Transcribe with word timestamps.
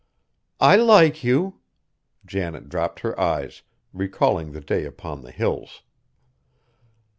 "I 0.59 0.77
like 0.77 1.23
you." 1.23 1.59
Janet 2.25 2.69
dropped 2.69 3.01
her 3.01 3.19
eyes, 3.19 3.61
recalling 3.93 4.51
the 4.51 4.59
day 4.59 4.83
upon 4.85 5.21
the 5.21 5.29
Hills. 5.29 5.83